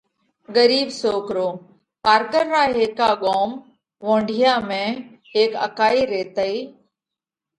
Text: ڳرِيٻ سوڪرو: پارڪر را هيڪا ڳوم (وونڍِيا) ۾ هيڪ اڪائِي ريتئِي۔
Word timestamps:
ڳرِيٻ 0.55 0.87
سوڪرو: 1.01 1.47
پارڪر 2.05 2.43
را 2.53 2.63
هيڪا 2.77 3.09
ڳوم 3.23 3.49
(وونڍِيا) 4.05 4.53
۾ 4.71 4.81
هيڪ 5.33 5.51
اڪائِي 5.65 6.01
ريتئِي۔ 6.11 6.57